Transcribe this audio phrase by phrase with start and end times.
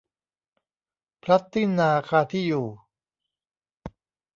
[1.23, 2.67] พลัดที่นาคาที่อยู่